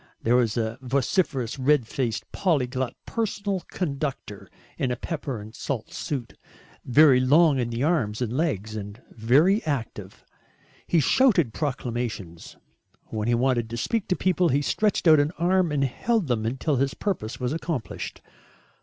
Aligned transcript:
There 0.23 0.35
was 0.35 0.57
a 0.57 0.79
vociferous 0.81 1.59
red 1.59 1.85
faced 1.85 2.31
polyglot 2.31 2.95
personal 3.05 3.59
conductor 3.69 4.49
in 4.79 4.89
a 4.89 4.95
pepper 4.95 5.39
and 5.39 5.53
salt 5.53 5.93
suit, 5.93 6.35
very 6.83 7.19
long 7.19 7.59
in 7.59 7.69
the 7.69 7.83
arms 7.83 8.19
and 8.19 8.33
legs 8.33 8.75
and 8.75 8.99
very 9.11 9.63
active. 9.63 10.25
He 10.87 11.01
shouted 11.01 11.53
proclamations. 11.53 12.55
When 13.09 13.27
he 13.27 13.35
wanted 13.35 13.69
to 13.69 13.77
speak 13.77 14.07
to 14.07 14.15
people 14.15 14.49
he 14.49 14.63
stretched 14.63 15.07
out 15.07 15.19
an 15.19 15.33
arm 15.37 15.71
and 15.71 15.83
held 15.83 16.25
them 16.25 16.47
until 16.47 16.77
his 16.77 16.95
purpose 16.95 17.39
was 17.39 17.53
accomplished. 17.53 18.23